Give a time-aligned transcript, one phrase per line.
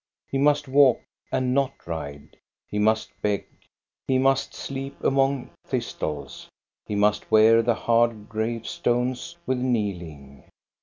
[0.31, 0.99] He must walk
[1.31, 2.35] and not ride.
[2.67, 3.45] He must beg.
[4.07, 6.49] He must sleep among thistles.
[6.87, 10.45] He must wear the hard grave stones with kneeling.